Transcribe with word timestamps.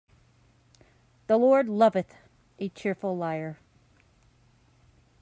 The 1.27 1.37
Lord 1.37 1.69
loveth 1.69 2.15
a 2.57 2.69
cheerful 2.69 3.15
liar. 3.15 3.59